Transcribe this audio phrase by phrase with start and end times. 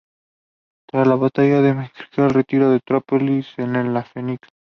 [0.89, 4.49] Tras la batalla, Demetrio se retiró a Trípoli, en Fenicia.